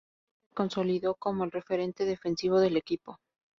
[0.03, 3.19] Desde entonces, se consolidó como el referente defensivo del equipo.